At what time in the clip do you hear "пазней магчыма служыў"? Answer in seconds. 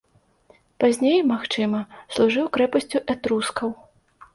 0.83-2.45